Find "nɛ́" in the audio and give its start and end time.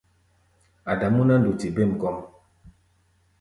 1.27-1.37